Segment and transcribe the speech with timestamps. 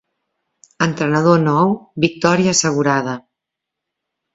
[0.85, 1.75] Entrenador nou,
[2.09, 3.19] victòria assegurada.